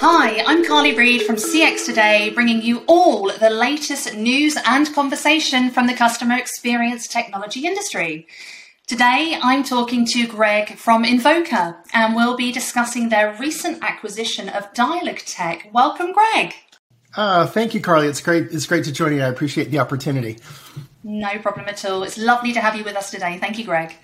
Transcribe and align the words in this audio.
Hi, 0.00 0.44
I'm 0.46 0.64
Carly 0.64 0.94
Reed 0.94 1.22
from 1.22 1.34
CX 1.34 1.84
Today, 1.84 2.30
bringing 2.30 2.62
you 2.62 2.84
all 2.86 3.32
the 3.32 3.50
latest 3.50 4.14
news 4.14 4.56
and 4.64 4.94
conversation 4.94 5.70
from 5.70 5.88
the 5.88 5.92
customer 5.92 6.36
experience 6.36 7.08
technology 7.08 7.66
industry. 7.66 8.28
Today, 8.86 9.36
I'm 9.42 9.64
talking 9.64 10.06
to 10.06 10.28
Greg 10.28 10.76
from 10.76 11.02
Invoca, 11.02 11.78
and 11.92 12.14
we'll 12.14 12.36
be 12.36 12.52
discussing 12.52 13.08
their 13.08 13.36
recent 13.40 13.82
acquisition 13.82 14.48
of 14.48 14.72
DialogTech. 14.72 15.72
Welcome, 15.72 16.12
Greg. 16.12 16.54
Uh, 17.16 17.48
thank 17.48 17.74
you, 17.74 17.80
Carly. 17.80 18.06
It's 18.06 18.20
great. 18.20 18.52
It's 18.52 18.66
great 18.66 18.84
to 18.84 18.92
join 18.92 19.16
you. 19.16 19.22
I 19.22 19.28
appreciate 19.28 19.72
the 19.72 19.80
opportunity. 19.80 20.38
No 21.02 21.38
problem 21.38 21.66
at 21.68 21.84
all. 21.84 22.04
It's 22.04 22.16
lovely 22.16 22.52
to 22.52 22.60
have 22.60 22.76
you 22.76 22.84
with 22.84 22.94
us 22.94 23.10
today. 23.10 23.38
Thank 23.38 23.58
you, 23.58 23.64
Greg. 23.64 23.94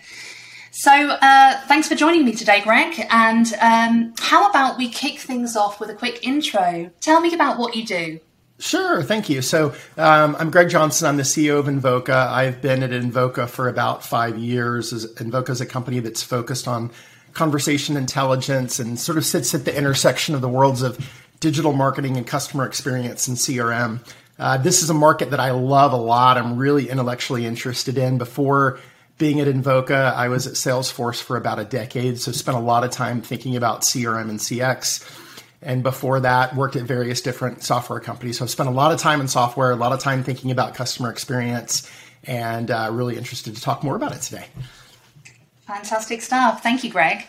So, 0.77 0.91
uh, 0.91 1.61
thanks 1.69 1.87
for 1.87 1.95
joining 1.95 2.25
me 2.25 2.33
today, 2.33 2.61
Greg. 2.61 3.07
And 3.09 3.47
um, 3.61 4.13
how 4.19 4.51
about 4.51 4.77
we 4.77 4.89
kick 4.89 5.21
things 5.21 5.55
off 5.55 5.79
with 5.79 5.89
a 5.89 5.95
quick 5.95 6.27
intro? 6.27 6.91
Tell 7.01 7.21
me 7.21 7.33
about 7.33 7.61
what 7.61 7.77
you 7.77 7.87
do. 7.87 8.19
Sure, 8.59 9.01
thank 9.01 9.31
you. 9.31 9.41
So, 9.41 9.73
um, 9.97 10.35
I'm 10.37 10.51
Greg 10.51 10.69
Johnson. 10.69 11.07
I'm 11.07 11.17
the 11.17 11.23
CEO 11.23 11.61
of 11.61 11.67
Invoca. 11.67 12.27
I've 12.27 12.61
been 12.61 12.83
at 12.83 12.91
Invoca 12.91 13.49
for 13.49 13.69
about 13.69 14.05
five 14.05 14.37
years. 14.37 14.93
Invoca 15.15 15.51
is 15.51 15.61
a 15.61 15.67
company 15.67 16.01
that's 16.01 16.25
focused 16.25 16.67
on 16.67 16.91
conversation 17.35 17.97
intelligence 17.97 18.81
and 18.81 18.99
sort 18.99 19.17
of 19.17 19.25
sits 19.25 19.55
at 19.55 19.65
the 19.65 19.79
intersection 19.79 20.35
of 20.35 20.41
the 20.41 20.49
worlds 20.49 20.83
of 20.83 20.99
digital 21.39 21.73
marketing 21.73 22.17
and 22.17 22.27
customer 22.27 22.67
experience 22.67 23.29
and 23.29 23.37
CRM. 23.37 24.01
Uh, 24.41 24.59
this 24.59 24.83
is 24.83 24.91
a 24.91 24.95
market 24.95 25.31
that 25.31 25.39
I 25.39 25.53
love 25.53 25.93
a 25.93 25.97
lot. 25.97 26.37
I'm 26.37 26.57
really 26.57 26.91
intellectually 26.91 27.47
interested 27.47 27.97
in. 27.97 28.19
Before 28.19 28.81
being 29.19 29.41
at 29.41 29.47
Invoca, 29.47 30.13
I 30.15 30.29
was 30.29 30.47
at 30.47 30.55
Salesforce 30.55 31.23
for 31.23 31.37
about 31.37 31.59
a 31.59 31.65
decade, 31.65 32.19
so 32.19 32.33
spent 32.33 32.57
a 32.57 32.61
lot 32.61 32.85
of 32.85 32.91
time 32.91 33.23
thinking 33.23 33.57
about 33.57 33.83
CRM 33.83 34.29
and 34.29 34.39
CX. 34.39 35.21
And 35.63 35.83
before 35.83 36.21
that, 36.21 36.55
worked 36.55 36.77
at 36.77 36.83
various 36.83 37.21
different 37.21 37.63
software 37.63 38.01
companies. 38.01 38.39
So 38.39 38.45
I've 38.45 38.51
spent 38.51 38.69
a 38.69 38.73
lot 38.73 38.93
of 38.93 38.99
time 38.99 39.21
in 39.21 39.29
software, 39.29 39.71
a 39.71 39.77
lot 39.77 39.93
of 39.93 40.01
time 40.01 40.25
thinking 40.25 40.51
about 40.51 40.75
customer 40.75 41.11
experience, 41.11 41.91
and 42.25 42.71
uh, 42.71 42.91
really 42.93 43.17
interested 43.17 43.55
to 43.55 43.63
talk 43.63 43.83
more 43.83 43.97
about 43.97 44.13
it 44.13 44.21
today. 44.21 44.47
Fantastic 45.67 46.21
stuff. 46.21 46.63
Thank 46.63 46.85
you, 46.85 46.91
Greg. 46.91 47.25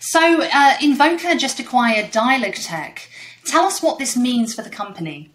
So, 0.00 0.42
uh, 0.42 0.76
Invoca 0.78 1.38
just 1.38 1.58
acquired 1.58 2.12
DialogTech. 2.12 3.00
Tell 3.46 3.64
us 3.64 3.82
what 3.82 3.98
this 3.98 4.16
means 4.16 4.54
for 4.54 4.62
the 4.62 4.70
company. 4.70 5.30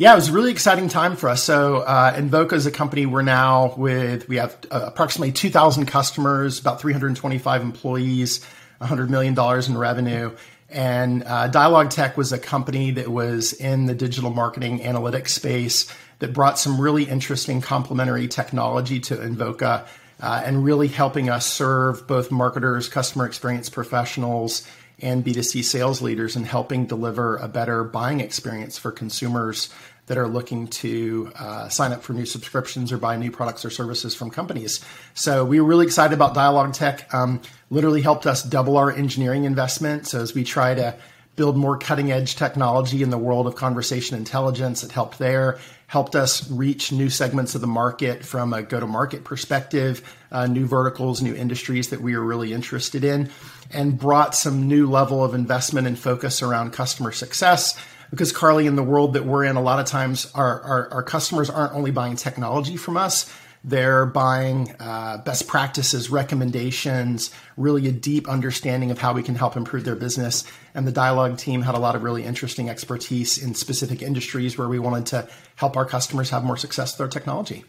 Yeah, 0.00 0.14
it 0.14 0.16
was 0.16 0.30
a 0.30 0.32
really 0.32 0.50
exciting 0.50 0.88
time 0.88 1.14
for 1.14 1.28
us. 1.28 1.42
So, 1.42 1.80
uh, 1.80 2.14
Invoca 2.16 2.54
is 2.54 2.64
a 2.64 2.70
company 2.70 3.04
we're 3.04 3.20
now 3.20 3.74
with, 3.76 4.26
we 4.30 4.36
have 4.36 4.56
uh, 4.70 4.84
approximately 4.86 5.30
2,000 5.30 5.84
customers, 5.84 6.58
about 6.58 6.80
325 6.80 7.60
employees, 7.60 8.40
$100 8.80 9.10
million 9.10 9.38
in 9.38 9.76
revenue. 9.76 10.34
And 10.70 11.22
uh, 11.24 11.50
DialogTech 11.50 12.16
was 12.16 12.32
a 12.32 12.38
company 12.38 12.92
that 12.92 13.10
was 13.10 13.52
in 13.52 13.84
the 13.84 13.94
digital 13.94 14.30
marketing 14.30 14.80
analytics 14.80 15.28
space 15.28 15.94
that 16.20 16.32
brought 16.32 16.58
some 16.58 16.80
really 16.80 17.04
interesting 17.04 17.60
complementary 17.60 18.26
technology 18.26 19.00
to 19.00 19.16
Invoca 19.16 19.86
uh, 20.18 20.42
and 20.42 20.64
really 20.64 20.88
helping 20.88 21.28
us 21.28 21.44
serve 21.44 22.06
both 22.06 22.30
marketers, 22.30 22.88
customer 22.88 23.26
experience 23.26 23.68
professionals, 23.68 24.66
and 25.02 25.24
B2C 25.24 25.64
sales 25.64 26.02
leaders 26.02 26.36
in 26.36 26.44
helping 26.44 26.86
deliver 26.86 27.36
a 27.36 27.48
better 27.48 27.84
buying 27.84 28.20
experience 28.20 28.78
for 28.78 28.90
consumers 28.92 29.68
that 30.06 30.18
are 30.18 30.26
looking 30.26 30.66
to 30.66 31.30
uh, 31.38 31.68
sign 31.68 31.92
up 31.92 32.02
for 32.02 32.12
new 32.12 32.26
subscriptions 32.26 32.90
or 32.90 32.98
buy 32.98 33.16
new 33.16 33.30
products 33.30 33.64
or 33.64 33.70
services 33.70 34.14
from 34.14 34.28
companies. 34.28 34.84
So 35.14 35.44
we 35.44 35.60
were 35.60 35.66
really 35.66 35.86
excited 35.86 36.12
about 36.14 36.34
DialogTech. 36.34 37.14
Um, 37.14 37.40
literally 37.70 38.02
helped 38.02 38.26
us 38.26 38.42
double 38.42 38.76
our 38.76 38.90
engineering 38.90 39.44
investment. 39.44 40.08
So 40.08 40.20
as 40.20 40.34
we 40.34 40.42
try 40.42 40.74
to 40.74 40.96
build 41.40 41.56
more 41.56 41.78
cutting 41.78 42.12
edge 42.12 42.36
technology 42.36 43.02
in 43.02 43.08
the 43.08 43.16
world 43.16 43.46
of 43.46 43.54
conversation 43.54 44.14
intelligence, 44.14 44.84
it 44.84 44.92
helped 44.92 45.18
there. 45.18 45.58
Helped 45.86 46.14
us 46.14 46.50
reach 46.50 46.92
new 46.92 47.08
segments 47.08 47.54
of 47.54 47.62
the 47.62 47.66
market 47.66 48.26
from 48.26 48.52
a 48.52 48.62
go 48.62 48.78
to 48.78 48.86
market 48.86 49.24
perspective, 49.24 50.02
uh, 50.30 50.46
new 50.46 50.66
verticals, 50.66 51.22
new 51.22 51.34
industries 51.34 51.88
that 51.88 52.02
we 52.02 52.14
were 52.14 52.22
really 52.22 52.52
interested 52.52 53.04
in, 53.04 53.30
and 53.72 53.98
brought 53.98 54.34
some 54.34 54.68
new 54.68 54.86
level 54.86 55.24
of 55.24 55.32
investment 55.32 55.86
and 55.86 55.98
focus 55.98 56.42
around 56.42 56.74
customer 56.74 57.10
success 57.10 57.74
because 58.10 58.32
Carly, 58.32 58.66
in 58.66 58.76
the 58.76 58.82
world 58.82 59.14
that 59.14 59.24
we're 59.24 59.44
in, 59.44 59.56
a 59.56 59.62
lot 59.62 59.80
of 59.80 59.86
times 59.86 60.30
our, 60.34 60.60
our, 60.60 60.92
our 60.94 61.02
customers 61.02 61.48
aren't 61.48 61.72
only 61.72 61.90
buying 61.90 62.16
technology 62.16 62.76
from 62.76 62.98
us, 62.98 63.32
they're 63.62 64.06
buying 64.06 64.74
uh, 64.80 65.18
best 65.18 65.46
practices, 65.46 66.08
recommendations, 66.10 67.30
really 67.56 67.86
a 67.88 67.92
deep 67.92 68.28
understanding 68.28 68.90
of 68.90 68.98
how 68.98 69.12
we 69.12 69.22
can 69.22 69.34
help 69.34 69.56
improve 69.56 69.84
their 69.84 69.96
business. 69.96 70.44
And 70.74 70.86
the 70.86 70.92
Dialog 70.92 71.36
team 71.36 71.62
had 71.62 71.74
a 71.74 71.78
lot 71.78 71.94
of 71.94 72.02
really 72.02 72.24
interesting 72.24 72.70
expertise 72.70 73.42
in 73.42 73.54
specific 73.54 74.00
industries 74.00 74.56
where 74.56 74.68
we 74.68 74.78
wanted 74.78 75.06
to 75.06 75.28
help 75.56 75.76
our 75.76 75.84
customers 75.84 76.30
have 76.30 76.42
more 76.42 76.56
success 76.56 76.94
with 76.94 77.02
our 77.02 77.08
technology. 77.08 77.64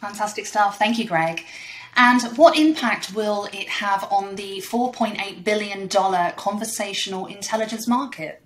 Fantastic 0.00 0.46
stuff. 0.46 0.78
Thank 0.78 0.98
you, 0.98 1.06
Greg. 1.06 1.42
And 1.96 2.22
what 2.36 2.58
impact 2.58 3.14
will 3.14 3.46
it 3.52 3.68
have 3.68 4.04
on 4.12 4.36
the 4.36 4.58
$4.8 4.58 5.42
billion 5.42 5.88
conversational 5.88 7.26
intelligence 7.26 7.88
market? 7.88 8.42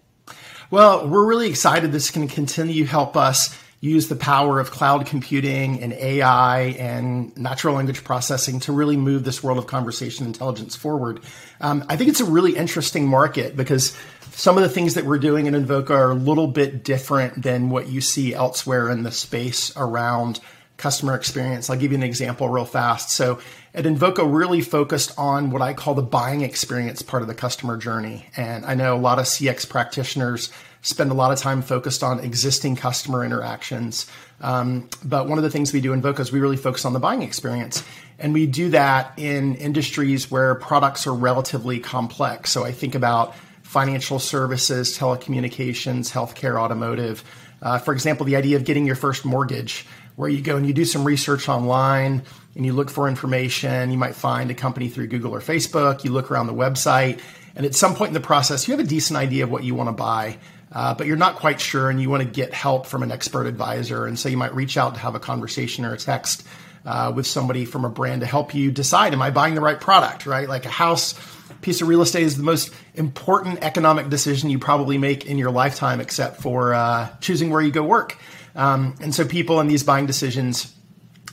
Well, 0.71 1.09
we're 1.09 1.27
really 1.27 1.49
excited 1.51 1.91
this 1.91 2.13
can 2.13 2.29
continue 2.29 2.85
to 2.85 2.91
help 2.91 3.17
us 3.17 3.59
use 3.81 4.09
the 4.09 4.17
power 4.17 4.61
of 4.61 4.71
cloud 4.71 5.07
computing 5.07 5.81
and 5.81 5.93
AI 5.95 6.61
and 6.79 7.37
natural 7.37 7.75
language 7.75 8.05
processing 8.05 8.61
to 8.61 8.73
really 8.73 8.97
move 8.97 9.25
this 9.25 9.43
world 9.43 9.57
of 9.57 9.67
conversation 9.67 10.27
intelligence 10.27 10.77
forward. 10.77 11.21
Um, 11.61 11.85
I 11.89 11.97
think 11.97 12.11
it's 12.11 12.21
a 12.21 12.27
really 12.27 12.57
interesting 12.57 13.07
market 13.07 13.57
because 13.57 13.97
some 14.33 14.59
of 14.59 14.63
the 14.63 14.69
things 14.69 14.95
that 14.95 15.07
we're 15.07 15.19
doing 15.19 15.47
in 15.47 15.55
Invoca 15.55 15.91
are 15.91 16.11
a 16.11 16.15
little 16.15 16.47
bit 16.47 16.85
different 16.85 17.43
than 17.43 17.71
what 17.71 17.89
you 17.89 18.03
see 18.03 18.35
elsewhere 18.35 18.91
in 18.91 19.03
the 19.03 19.13
space 19.13 19.75
around 19.77 20.41
customer 20.81 21.15
experience. 21.15 21.71
I'll 21.71 21.77
give 21.77 21.93
you 21.93 21.99
an 21.99 22.03
example 22.03 22.49
real 22.49 22.65
fast. 22.65 23.11
So 23.11 23.39
at 23.75 23.85
Invoca, 23.85 24.25
really 24.25 24.61
focused 24.61 25.17
on 25.17 25.51
what 25.51 25.63
I 25.63 25.75
call 25.75 25.95
the 25.95 26.03
buying 26.03 26.41
experience 26.41 27.03
part 27.03 27.23
of 27.23 27.29
the 27.29 27.35
customer 27.35 27.77
journey. 27.77 28.27
And 28.37 28.65
I 28.65 28.75
know 28.75 28.97
a 28.97 28.99
lot 28.99 29.19
of 29.19 29.27
CX 29.27 29.69
practitioners 29.69 30.51
spend 30.83 31.11
a 31.11 31.15
lot 31.15 31.31
of 31.31 31.39
time 31.39 31.63
focused 31.63 32.03
on 32.03 32.21
existing 32.21 32.75
customer 32.75 33.25
interactions. 33.25 34.11
Um, 34.41 34.89
but 35.05 35.29
one 35.29 35.39
of 35.39 35.45
the 35.45 35.51
things 35.51 35.73
we 35.73 35.81
do 35.81 35.93
in 35.93 36.01
Invoca 36.01 36.21
is 36.21 36.33
we 36.33 36.41
really 36.41 36.57
focus 36.57 36.85
on 36.85 36.95
the 36.95 36.99
buying 36.99 37.23
experience. 37.23 37.85
And 38.19 38.33
we 38.33 38.47
do 38.47 38.71
that 38.71 39.13
in 39.19 39.55
industries 39.57 40.31
where 40.31 40.55
products 40.55 41.07
are 41.07 41.15
relatively 41.15 41.79
complex. 41.79 42.51
So 42.51 42.65
I 42.65 42.73
think 42.73 42.95
about 42.95 43.35
financial 43.63 44.19
services, 44.19 44.99
telecommunications, 44.99 46.11
healthcare, 46.11 46.61
automotive. 46.61 47.23
Uh, 47.63 47.79
for 47.79 47.93
example, 47.93 48.27
the 48.27 48.37
idea 48.37 48.57
of 48.57 48.65
getting 48.65 48.87
your 48.87 48.97
first 48.97 49.25
mortgage 49.25 49.87
where 50.21 50.29
you 50.29 50.43
go 50.43 50.57
and 50.57 50.67
you 50.67 50.75
do 50.75 50.85
some 50.85 51.05
research 51.05 51.49
online 51.49 52.23
and 52.55 52.67
you 52.67 52.75
look 52.75 52.91
for 52.91 53.09
information. 53.09 53.91
You 53.91 53.97
might 53.97 54.15
find 54.15 54.51
a 54.51 54.55
company 54.55 54.89
through 54.89 55.07
Google 55.07 55.35
or 55.35 55.41
Facebook. 55.41 56.05
You 56.05 56.13
look 56.13 56.31
around 56.31 56.47
the 56.47 56.55
website, 56.55 57.21
and 57.57 57.65
at 57.65 57.75
some 57.75 57.95
point 57.95 58.11
in 58.11 58.15
the 58.15 58.21
process, 58.21 58.69
you 58.69 58.77
have 58.77 58.85
a 58.85 58.89
decent 58.89 59.17
idea 59.17 59.45
of 59.45 59.51
what 59.51 59.65
you 59.65 59.75
want 59.75 59.89
to 59.89 59.93
buy. 59.93 60.39
Uh, 60.73 60.95
but 60.95 61.07
you're 61.09 61.17
not 61.17 61.37
quite 61.37 61.61
sure 61.61 61.91
and 61.91 62.01
you 62.01 62.09
want 62.09 62.23
to 62.23 62.29
get 62.29 62.55
help 62.55 62.87
from 62.87 63.03
an 63.03 63.11
expert 63.11 63.47
advisor. 63.47 64.07
And 64.07 64.17
so 64.17 64.29
you 64.29 64.37
might 64.37 64.55
reach 64.55 64.77
out 64.77 64.95
to 64.95 65.01
have 65.01 65.17
a 65.17 65.19
conversation 65.19 65.85
or 65.85 65.95
a 65.95 65.97
text 65.97 66.47
uh, 66.85 67.13
with 67.15 67.27
somebody 67.27 67.65
from 67.65 67.85
a 67.85 67.91
brand 67.91 68.21
to 68.21 68.27
help 68.27 68.55
you 68.55 68.71
decide, 68.71 69.13
am 69.13 69.21
I 69.21 69.31
buying 69.31 69.57
the 69.57 69.61
right 69.61 69.81
product, 69.81 70.27
right? 70.27 70.49
Like 70.49 70.67
a 70.67 70.71
house 70.71 71.15
piece 71.61 71.83
of 71.83 71.89
real 71.89 72.03
estate 72.03 72.23
is 72.23 72.37
the 72.37 72.43
most 72.43 72.73
important 72.95 73.65
economic 73.65 74.09
decision 74.09 74.49
you 74.49 74.59
probably 74.59 74.97
make 74.97 75.27
in 75.27 75.39
your 75.39 75.51
lifetime, 75.51 76.01
except 76.01 76.41
for 76.41 76.73
uh, 76.73 77.09
choosing 77.21 77.51
where 77.51 77.61
you 77.61 77.73
go 77.73 77.83
work. 77.83 78.17
Um, 78.55 78.95
and 79.01 79.15
so 79.15 79.25
people 79.25 79.61
in 79.61 79.69
these 79.69 79.83
buying 79.83 80.07
decisions, 80.07 80.75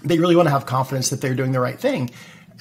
they 0.04 0.20
really 0.20 0.36
want 0.36 0.48
to 0.48 0.52
have 0.52 0.66
confidence 0.66 1.10
that 1.10 1.22
they're 1.22 1.36
doing 1.36 1.52
the 1.52 1.60
right 1.60 1.80
thing. 1.80 2.12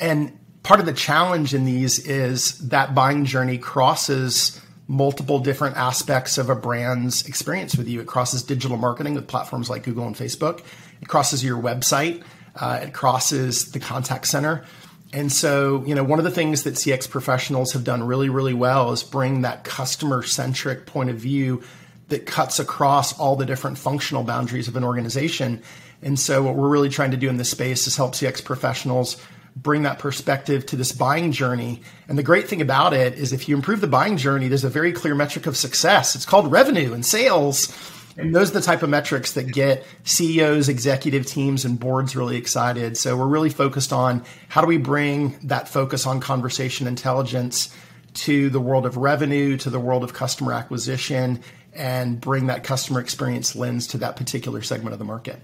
And 0.00 0.38
part 0.62 0.80
of 0.80 0.86
the 0.86 0.92
challenge 0.92 1.54
in 1.54 1.64
these 1.64 1.98
is 2.06 2.58
that 2.68 2.94
buying 2.94 3.24
journey 3.24 3.58
crosses 3.58 4.60
multiple 4.88 5.40
different 5.40 5.76
aspects 5.76 6.38
of 6.38 6.48
a 6.48 6.54
brand's 6.54 7.26
experience 7.26 7.76
with 7.76 7.88
you. 7.88 8.00
It 8.00 8.06
crosses 8.06 8.42
digital 8.42 8.76
marketing 8.76 9.14
with 9.14 9.26
platforms 9.26 9.68
like 9.68 9.82
Google 9.82 10.06
and 10.06 10.14
Facebook. 10.14 10.62
It 11.02 11.08
crosses 11.08 11.44
your 11.44 11.60
website. 11.60 12.22
Uh, 12.54 12.80
it 12.82 12.94
crosses 12.94 13.72
the 13.72 13.80
contact 13.80 14.26
center. 14.26 14.64
And 15.12 15.32
so, 15.32 15.84
you 15.86 15.94
know, 15.94 16.04
one 16.04 16.18
of 16.18 16.24
the 16.24 16.30
things 16.30 16.64
that 16.64 16.74
CX 16.74 17.08
professionals 17.08 17.72
have 17.72 17.84
done 17.84 18.02
really, 18.02 18.28
really 18.28 18.54
well 18.54 18.92
is 18.92 19.02
bring 19.02 19.42
that 19.42 19.64
customer 19.64 20.22
centric 20.22 20.86
point 20.86 21.10
of 21.10 21.16
view 21.16 21.62
that 22.08 22.26
cuts 22.26 22.58
across 22.58 23.18
all 23.18 23.36
the 23.36 23.46
different 23.46 23.78
functional 23.78 24.22
boundaries 24.22 24.68
of 24.68 24.76
an 24.76 24.84
organization. 24.84 25.62
And 26.02 26.18
so, 26.18 26.42
what 26.42 26.54
we're 26.54 26.68
really 26.68 26.88
trying 26.88 27.10
to 27.10 27.16
do 27.16 27.28
in 27.28 27.36
this 27.36 27.50
space 27.50 27.86
is 27.86 27.96
help 27.96 28.12
CX 28.12 28.44
professionals 28.44 29.20
bring 29.56 29.84
that 29.84 29.98
perspective 29.98 30.66
to 30.66 30.76
this 30.76 30.92
buying 30.92 31.32
journey. 31.32 31.80
And 32.08 32.18
the 32.18 32.22
great 32.22 32.46
thing 32.46 32.60
about 32.60 32.92
it 32.92 33.14
is 33.14 33.32
if 33.32 33.48
you 33.48 33.56
improve 33.56 33.80
the 33.80 33.86
buying 33.86 34.18
journey, 34.18 34.48
there's 34.48 34.64
a 34.64 34.70
very 34.70 34.92
clear 34.92 35.14
metric 35.14 35.46
of 35.46 35.56
success. 35.56 36.14
It's 36.14 36.26
called 36.26 36.52
revenue 36.52 36.92
and 36.92 37.04
sales. 37.04 37.74
And 38.18 38.34
those 38.34 38.50
are 38.50 38.54
the 38.54 38.62
type 38.62 38.82
of 38.82 38.88
metrics 38.88 39.32
that 39.32 39.52
get 39.52 39.84
CEOs, 40.04 40.68
executive 40.68 41.26
teams, 41.26 41.64
and 41.64 41.78
boards 41.78 42.16
really 42.16 42.36
excited. 42.36 42.96
So 42.96 43.16
we're 43.16 43.26
really 43.26 43.50
focused 43.50 43.92
on 43.92 44.24
how 44.48 44.60
do 44.60 44.66
we 44.66 44.78
bring 44.78 45.38
that 45.44 45.68
focus 45.68 46.06
on 46.06 46.20
conversation 46.20 46.86
intelligence 46.86 47.74
to 48.14 48.48
the 48.48 48.60
world 48.60 48.86
of 48.86 48.96
revenue, 48.96 49.58
to 49.58 49.68
the 49.68 49.80
world 49.80 50.02
of 50.02 50.14
customer 50.14 50.54
acquisition, 50.54 51.42
and 51.76 52.20
bring 52.20 52.46
that 52.46 52.64
customer 52.64 53.00
experience 53.00 53.54
lens 53.54 53.86
to 53.88 53.98
that 53.98 54.16
particular 54.16 54.62
segment 54.62 54.92
of 54.92 54.98
the 54.98 55.04
market. 55.04 55.40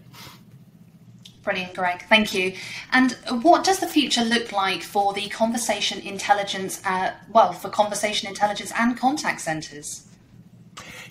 Brilliant, 1.42 1.74
Greg. 1.74 2.04
Thank 2.08 2.34
you. 2.34 2.54
And 2.92 3.12
what 3.42 3.64
does 3.64 3.80
the 3.80 3.88
future 3.88 4.22
look 4.22 4.52
like 4.52 4.82
for 4.82 5.12
the 5.12 5.28
conversation 5.28 6.00
intelligence, 6.00 6.80
uh, 6.84 7.12
well, 7.32 7.52
for 7.52 7.68
conversation 7.68 8.28
intelligence 8.28 8.72
and 8.78 8.96
contact 8.96 9.40
centers? 9.40 10.06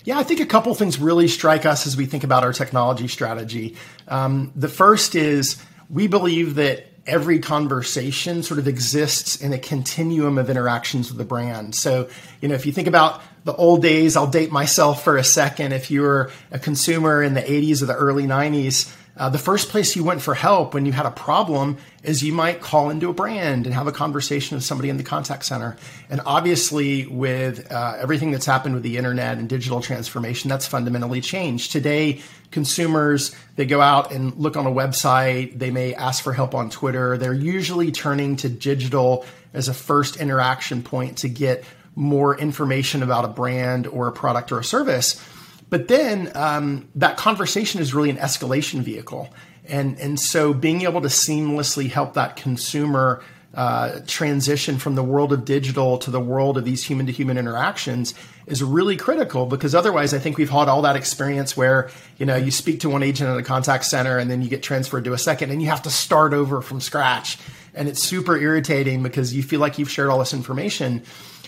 Yeah, 0.04 0.18
I 0.18 0.22
think 0.22 0.40
a 0.40 0.46
couple 0.46 0.74
things 0.74 0.98
really 0.98 1.28
strike 1.28 1.64
us 1.64 1.86
as 1.86 1.96
we 1.96 2.06
think 2.06 2.24
about 2.24 2.44
our 2.44 2.52
technology 2.52 3.08
strategy. 3.08 3.76
Um, 4.08 4.52
the 4.56 4.68
first 4.68 5.14
is 5.14 5.62
we 5.88 6.06
believe 6.06 6.54
that 6.56 6.86
every 7.06 7.38
conversation 7.38 8.42
sort 8.42 8.60
of 8.60 8.68
exists 8.68 9.36
in 9.36 9.52
a 9.52 9.58
continuum 9.58 10.38
of 10.38 10.48
interactions 10.48 11.08
with 11.08 11.18
the 11.18 11.24
brand. 11.24 11.74
So, 11.74 12.08
you 12.40 12.48
know, 12.48 12.54
if 12.54 12.64
you 12.64 12.72
think 12.72 12.88
about 12.88 13.20
the 13.44 13.54
old 13.54 13.82
days, 13.82 14.16
I'll 14.16 14.28
date 14.28 14.52
myself 14.52 15.02
for 15.02 15.16
a 15.16 15.24
second. 15.24 15.72
If 15.72 15.90
you 15.90 16.02
were 16.02 16.30
a 16.50 16.58
consumer 16.58 17.22
in 17.22 17.34
the 17.34 17.42
80s 17.42 17.82
or 17.82 17.86
the 17.86 17.96
early 17.96 18.24
90s, 18.24 18.94
uh, 19.16 19.28
the 19.28 19.38
first 19.38 19.68
place 19.68 19.94
you 19.94 20.04
went 20.04 20.22
for 20.22 20.34
help 20.34 20.72
when 20.72 20.86
you 20.86 20.92
had 20.92 21.04
a 21.04 21.10
problem 21.10 21.76
is 22.02 22.22
you 22.22 22.32
might 22.32 22.62
call 22.62 22.88
into 22.88 23.10
a 23.10 23.12
brand 23.12 23.66
and 23.66 23.74
have 23.74 23.86
a 23.86 23.92
conversation 23.92 24.56
with 24.56 24.64
somebody 24.64 24.88
in 24.88 24.96
the 24.96 25.02
contact 25.02 25.44
center. 25.44 25.76
And 26.08 26.22
obviously, 26.24 27.06
with 27.06 27.70
uh, 27.70 27.96
everything 27.98 28.30
that's 28.30 28.46
happened 28.46 28.74
with 28.74 28.82
the 28.82 28.96
internet 28.96 29.36
and 29.36 29.48
digital 29.48 29.82
transformation, 29.82 30.48
that's 30.48 30.66
fundamentally 30.66 31.20
changed. 31.20 31.72
Today, 31.72 32.22
consumers 32.50 33.34
they 33.56 33.66
go 33.66 33.82
out 33.82 34.12
and 34.12 34.34
look 34.36 34.56
on 34.56 34.66
a 34.66 34.70
website, 34.70 35.58
they 35.58 35.70
may 35.70 35.94
ask 35.94 36.24
for 36.24 36.32
help 36.32 36.54
on 36.54 36.70
Twitter. 36.70 37.18
They're 37.18 37.34
usually 37.34 37.92
turning 37.92 38.36
to 38.36 38.48
digital 38.48 39.26
as 39.52 39.68
a 39.68 39.74
first 39.74 40.16
interaction 40.16 40.82
point 40.82 41.18
to 41.18 41.28
get 41.28 41.64
more 41.94 42.38
information 42.38 43.02
about 43.02 43.26
a 43.26 43.28
brand 43.28 43.86
or 43.86 44.08
a 44.08 44.12
product 44.12 44.52
or 44.52 44.58
a 44.58 44.64
service. 44.64 45.22
But 45.72 45.88
then 45.88 46.30
um, 46.34 46.86
that 46.96 47.16
conversation 47.16 47.80
is 47.80 47.94
really 47.94 48.10
an 48.10 48.18
escalation 48.18 48.80
vehicle. 48.80 49.30
And, 49.66 49.98
and 49.98 50.20
so 50.20 50.52
being 50.52 50.82
able 50.82 51.00
to 51.00 51.08
seamlessly 51.08 51.90
help 51.90 52.12
that 52.12 52.36
consumer 52.36 53.24
uh, 53.54 54.00
transition 54.06 54.76
from 54.76 54.96
the 54.96 55.02
world 55.02 55.32
of 55.32 55.46
digital 55.46 55.96
to 55.96 56.10
the 56.10 56.20
world 56.20 56.58
of 56.58 56.66
these 56.66 56.84
human 56.84 57.06
to 57.06 57.12
human 57.12 57.38
interactions 57.38 58.12
is 58.46 58.62
really 58.62 58.98
critical 58.98 59.46
because 59.46 59.74
otherwise 59.74 60.12
I 60.12 60.18
think 60.18 60.36
we've 60.36 60.50
had 60.50 60.68
all 60.68 60.82
that 60.82 60.94
experience 60.94 61.56
where, 61.56 61.88
you 62.18 62.26
know, 62.26 62.36
you 62.36 62.50
speak 62.50 62.80
to 62.80 62.90
one 62.90 63.02
agent 63.02 63.30
at 63.30 63.38
a 63.38 63.42
contact 63.42 63.86
center 63.86 64.18
and 64.18 64.30
then 64.30 64.42
you 64.42 64.50
get 64.50 64.62
transferred 64.62 65.04
to 65.04 65.14
a 65.14 65.18
second 65.18 65.52
and 65.52 65.62
you 65.62 65.68
have 65.70 65.84
to 65.84 65.90
start 65.90 66.34
over 66.34 66.60
from 66.60 66.82
scratch. 66.82 67.38
And 67.72 67.88
it's 67.88 68.02
super 68.02 68.36
irritating 68.36 69.02
because 69.02 69.32
you 69.32 69.42
feel 69.42 69.60
like 69.60 69.78
you've 69.78 69.90
shared 69.90 70.10
all 70.10 70.18
this 70.18 70.34
information. 70.34 71.02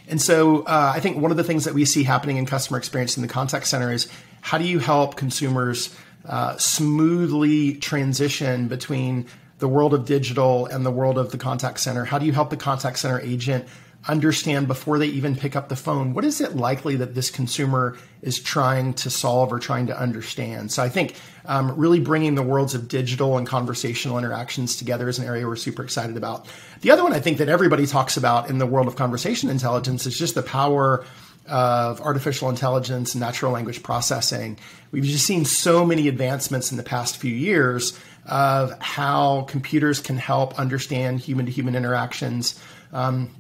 And 0.09 0.21
so 0.21 0.63
uh, 0.63 0.93
I 0.95 1.01
think 1.01 1.17
one 1.17 1.31
of 1.31 1.37
the 1.37 1.45
things 1.45 1.65
that 1.65 1.75
we 1.75 1.85
see 1.85 2.03
happening 2.03 2.37
in 2.37 2.47
customer 2.47 2.79
experience 2.79 3.17
in 3.17 3.23
the 3.23 3.29
contact 3.29 3.67
center 3.67 3.93
is 3.93 4.09
how 4.43 4.59
do 4.59 4.65
you 4.65 4.79
help 4.79 5.17
consumers 5.17 5.95
uh, 6.27 6.57
smoothly 6.59 7.77
transition 7.77 8.69
between 8.69 9.27
the 9.59 9.69
world 9.69 9.95
of 9.95 10.05
digital 10.05 10.67
and 10.67 10.85
the 10.85 10.91
world 10.91 11.17
of 11.17 11.31
the 11.31 11.39
contact 11.39 11.81
center? 11.81 12.05
How 12.05 12.19
do 12.19 12.27
you 12.27 12.33
help 12.33 12.51
the 12.51 12.57
contact 12.57 12.99
center 12.99 13.21
agent 13.21 13.67
understand 14.07 14.69
before 14.69 14.99
they 14.99 15.07
even 15.07 15.35
pick 15.35 15.57
up 15.57 15.69
the 15.69 15.77
phone 15.77 16.13
what 16.13 16.25
is 16.25 16.41
it 16.41 16.57
likely 16.57 16.97
that 16.97 17.15
this 17.15 17.31
consumer 17.31 17.97
is 18.21 18.39
trying 18.39 18.93
to 18.93 19.09
solve 19.09 19.53
or 19.53 19.59
trying 19.59 19.87
to 19.87 19.99
understand? 19.99 20.71
So 20.71 20.83
i 20.83 20.89
think 20.89 21.17
um, 21.47 21.77
really 21.77 22.01
bringing 22.01 22.35
the 22.35 22.43
worlds 22.43 22.75
of 22.75 22.89
digital 22.89 23.37
and 23.37 23.47
conversational 23.47 24.19
interactions 24.19 24.77
together 24.77 25.09
is 25.09 25.19
an 25.19 25.27
area 25.27 25.47
we're 25.47 25.57
super 25.57 25.85
excited 25.85 26.17
about. 26.17 26.47
The 26.81 26.91
other 26.91 27.03
one 27.03 27.13
i 27.13 27.21
think 27.21 27.39
that 27.39 27.49
everybody 27.49 27.87
talks 27.87 28.17
about 28.17 28.51
in 28.51 28.59
the 28.59 28.67
world 28.67 28.89
of 28.89 28.97
conversation 28.97 29.51
intelligence 29.51 30.07
is 30.07 30.19
just 30.19 30.35
the 30.35 30.43
power 30.43 31.05
of 31.47 32.01
artificial 32.01 32.49
intelligence 32.49 33.15
and 33.15 33.21
natural 33.21 33.53
language 33.53 33.83
processing. 33.83 34.59
We've 34.91 35.05
just 35.05 35.27
seen 35.27 35.45
so 35.45 35.85
many 35.85 36.09
advancements 36.09 36.71
in 36.71 36.77
the 36.77 36.83
past 36.83 37.19
few 37.19 37.35
years 37.35 37.99
of 38.27 38.79
how 38.81 39.43
computers 39.43 40.01
can 40.01 40.17
help 40.17 40.59
understand 40.59 41.21
human 41.21 41.47
to 41.47 41.53
human 41.53 41.75
interactions. 41.75 42.59
Um, 42.93 43.31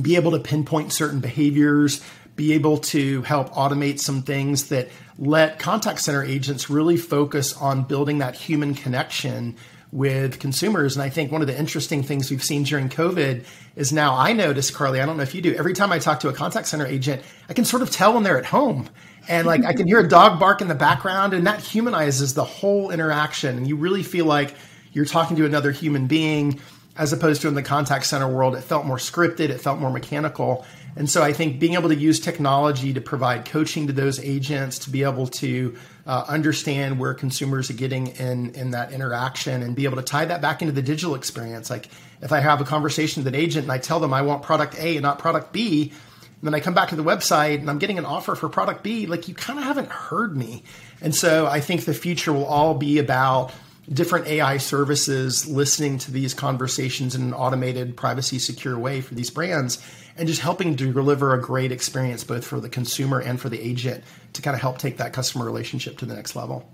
be 0.00 0.16
able 0.16 0.32
to 0.32 0.38
pinpoint 0.38 0.92
certain 0.92 1.20
behaviors, 1.20 2.02
be 2.36 2.52
able 2.54 2.78
to 2.78 3.22
help 3.22 3.50
automate 3.50 4.00
some 4.00 4.22
things 4.22 4.68
that 4.68 4.88
let 5.18 5.58
contact 5.58 6.00
center 6.00 6.24
agents 6.24 6.68
really 6.68 6.96
focus 6.96 7.56
on 7.56 7.84
building 7.84 8.18
that 8.18 8.34
human 8.34 8.74
connection 8.74 9.56
with 9.92 10.40
consumers. 10.40 10.96
And 10.96 11.04
I 11.04 11.08
think 11.08 11.30
one 11.30 11.40
of 11.40 11.46
the 11.46 11.56
interesting 11.56 12.02
things 12.02 12.28
we've 12.28 12.42
seen 12.42 12.64
during 12.64 12.88
COVID 12.88 13.44
is 13.76 13.92
now 13.92 14.16
I 14.16 14.32
notice, 14.32 14.72
Carly, 14.72 15.00
I 15.00 15.06
don't 15.06 15.16
know 15.16 15.22
if 15.22 15.36
you 15.36 15.40
do, 15.40 15.54
every 15.54 15.72
time 15.72 15.92
I 15.92 16.00
talk 16.00 16.20
to 16.20 16.28
a 16.28 16.32
contact 16.32 16.66
center 16.66 16.84
agent, 16.84 17.22
I 17.48 17.52
can 17.52 17.64
sort 17.64 17.80
of 17.80 17.92
tell 17.92 18.14
when 18.14 18.24
they're 18.24 18.38
at 18.38 18.44
home. 18.44 18.88
And 19.28 19.46
like 19.46 19.64
I 19.64 19.72
can 19.72 19.86
hear 19.86 20.00
a 20.00 20.08
dog 20.08 20.40
bark 20.40 20.60
in 20.60 20.68
the 20.68 20.74
background, 20.74 21.32
and 21.32 21.46
that 21.46 21.60
humanizes 21.60 22.34
the 22.34 22.44
whole 22.44 22.90
interaction. 22.90 23.56
And 23.56 23.68
you 23.68 23.76
really 23.76 24.02
feel 24.02 24.26
like 24.26 24.54
you're 24.92 25.04
talking 25.04 25.36
to 25.36 25.46
another 25.46 25.70
human 25.70 26.08
being 26.08 26.60
as 26.96 27.12
opposed 27.12 27.42
to 27.42 27.48
in 27.48 27.54
the 27.54 27.62
contact 27.62 28.06
center 28.06 28.28
world, 28.28 28.54
it 28.54 28.62
felt 28.62 28.86
more 28.86 28.98
scripted, 28.98 29.50
it 29.50 29.60
felt 29.60 29.80
more 29.80 29.90
mechanical. 29.90 30.64
And 30.96 31.10
so 31.10 31.22
I 31.22 31.32
think 31.32 31.58
being 31.58 31.74
able 31.74 31.88
to 31.88 31.94
use 31.94 32.20
technology 32.20 32.92
to 32.92 33.00
provide 33.00 33.46
coaching 33.46 33.88
to 33.88 33.92
those 33.92 34.20
agents, 34.20 34.78
to 34.80 34.90
be 34.90 35.02
able 35.02 35.26
to 35.26 35.76
uh, 36.06 36.24
understand 36.28 37.00
where 37.00 37.12
consumers 37.14 37.68
are 37.68 37.74
getting 37.74 38.08
in, 38.08 38.54
in 38.54 38.70
that 38.70 38.92
interaction 38.92 39.62
and 39.62 39.74
be 39.74 39.84
able 39.86 39.96
to 39.96 40.02
tie 40.02 40.24
that 40.24 40.40
back 40.40 40.62
into 40.62 40.72
the 40.72 40.82
digital 40.82 41.16
experience. 41.16 41.68
Like 41.68 41.88
if 42.22 42.30
I 42.30 42.38
have 42.38 42.60
a 42.60 42.64
conversation 42.64 43.24
with 43.24 43.34
an 43.34 43.40
agent 43.40 43.64
and 43.64 43.72
I 43.72 43.78
tell 43.78 43.98
them 43.98 44.14
I 44.14 44.22
want 44.22 44.44
product 44.44 44.78
A 44.78 44.96
and 44.96 45.02
not 45.02 45.18
product 45.18 45.52
B, 45.52 45.90
and 45.90 46.46
then 46.48 46.54
I 46.54 46.60
come 46.60 46.74
back 46.74 46.90
to 46.90 46.96
the 46.96 47.02
website 47.02 47.58
and 47.58 47.68
I'm 47.68 47.78
getting 47.78 47.98
an 47.98 48.04
offer 48.04 48.36
for 48.36 48.48
product 48.48 48.84
B, 48.84 49.06
like 49.06 49.26
you 49.26 49.34
kind 49.34 49.58
of 49.58 49.64
haven't 49.64 49.88
heard 49.88 50.36
me. 50.36 50.62
And 51.00 51.14
so 51.14 51.46
I 51.46 51.60
think 51.60 51.86
the 51.86 51.94
future 51.94 52.32
will 52.32 52.44
all 52.44 52.74
be 52.74 52.98
about 52.98 53.52
different 53.92 54.26
AI 54.26 54.56
services 54.58 55.46
listening 55.46 55.98
to 55.98 56.10
these 56.10 56.34
conversations 56.34 57.14
in 57.14 57.22
an 57.22 57.34
automated, 57.34 57.96
privacy 57.96 58.38
secure 58.38 58.78
way 58.78 59.00
for 59.00 59.14
these 59.14 59.30
brands 59.30 59.84
and 60.16 60.28
just 60.28 60.40
helping 60.40 60.76
to 60.76 60.92
deliver 60.92 61.34
a 61.34 61.40
great 61.40 61.72
experience 61.72 62.24
both 62.24 62.46
for 62.46 62.60
the 62.60 62.68
consumer 62.68 63.20
and 63.20 63.40
for 63.40 63.48
the 63.48 63.60
agent 63.60 64.04
to 64.32 64.42
kind 64.42 64.54
of 64.54 64.60
help 64.60 64.78
take 64.78 64.96
that 64.96 65.12
customer 65.12 65.44
relationship 65.44 65.98
to 65.98 66.06
the 66.06 66.14
next 66.14 66.36
level. 66.36 66.70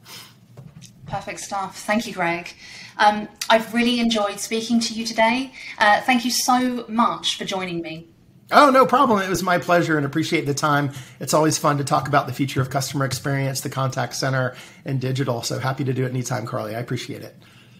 Perfect 1.07 1.41
stuff. 1.41 1.79
Thank 1.81 2.07
you, 2.07 2.13
Greg. 2.13 2.53
Um, 2.99 3.29
I've 3.49 3.73
really 3.75 3.99
enjoyed 3.99 4.39
speaking 4.39 4.79
to 4.81 4.95
you 4.95 5.05
today. 5.05 5.53
Uh, 5.79 6.01
thank 6.03 6.25
you 6.25 6.31
so 6.31 6.85
much 6.87 7.37
for 7.37 7.45
joining 7.45 7.81
me. 7.81 8.07
Oh, 8.53 8.71
no 8.71 8.85
problem. 8.85 9.23
It 9.23 9.29
was 9.29 9.43
my 9.43 9.59
pleasure 9.59 9.97
and 9.97 10.05
appreciate 10.05 10.47
the 10.47 10.55
time. 10.55 10.93
It's 11.21 11.35
always 11.35 11.57
fun 11.57 11.79
to 11.79 11.85
talk 11.85 12.09
about 12.09 12.27
the 12.27 12.33
future 12.33 12.61
of 12.61 12.71
customer 12.71 13.05
experience, 13.05 13.61
the 13.61 13.71
contact 13.71 14.15
center, 14.15 14.57
and 14.85 15.01
digital. 15.01 15.43
So 15.43 15.59
happy 15.59 15.85
to 15.85 15.93
do 15.93 16.05
it 16.05 16.11
anytime, 16.11 16.47
Carly. 16.47 16.75
I 16.75 16.81
appreciate 16.81 17.23
it. 17.23 17.37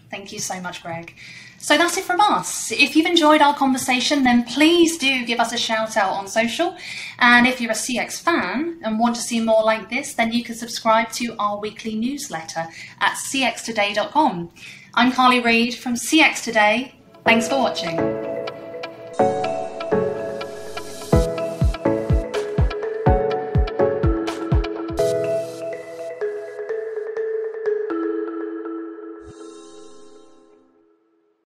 Thank 0.09 0.31
you 0.31 0.39
so 0.39 0.59
much, 0.61 0.83
Greg. 0.83 1.15
So 1.57 1.77
that's 1.77 1.95
it 1.95 2.03
from 2.03 2.19
us. 2.19 2.71
If 2.71 2.95
you've 2.95 3.05
enjoyed 3.05 3.41
our 3.41 3.55
conversation, 3.55 4.23
then 4.23 4.43
please 4.43 4.97
do 4.97 5.25
give 5.25 5.39
us 5.39 5.53
a 5.53 5.57
shout 5.57 5.95
out 5.95 6.13
on 6.13 6.27
social. 6.27 6.75
And 7.19 7.45
if 7.45 7.61
you're 7.61 7.71
a 7.71 7.75
CX 7.75 8.19
fan 8.19 8.79
and 8.83 8.99
want 8.99 9.15
to 9.15 9.21
see 9.21 9.39
more 9.39 9.63
like 9.63 9.89
this, 9.89 10.13
then 10.15 10.33
you 10.33 10.43
can 10.43 10.55
subscribe 10.55 11.11
to 11.13 11.35
our 11.37 11.59
weekly 11.59 11.95
newsletter 11.95 12.67
at 12.99 13.13
cxtoday.com. 13.13 14.51
I'm 14.95 15.11
Carly 15.11 15.39
Reid 15.39 15.75
from 15.75 15.93
CX 15.93 16.43
Today. 16.43 16.95
Thanks 17.23 17.47
for 17.47 17.59
watching. 17.59 18.20